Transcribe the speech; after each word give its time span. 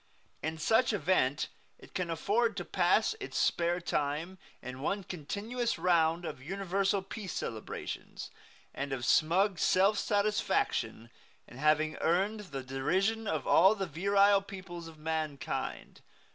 In 0.41 0.57
such 0.57 0.93
event 0.93 1.47
it 1.77 1.93
can 1.93 2.09
afford 2.09 2.57
to 2.57 2.65
pass 2.65 3.13
its 3.19 3.37
spare 3.37 3.79
time 3.79 4.39
in 4.59 4.81
one 4.81 5.03
continuous 5.03 5.77
round 5.77 6.25
of 6.25 6.41
universal 6.41 7.03
peace 7.03 7.33
celebrations, 7.33 8.31
and 8.73 8.93
of 8.93 9.05
smug 9.05 9.59
self 9.59 9.99
satisfaction 9.99 11.11
in 11.47 11.59
having 11.59 11.97
earned 11.97 12.39
the 12.49 12.63
derision 12.63 13.27
of 13.27 13.45
all 13.45 13.75
the 13.75 13.85
virile 13.85 14.41
peoples 14.41 14.87
of 14.87 14.97
mankind. 14.97 16.01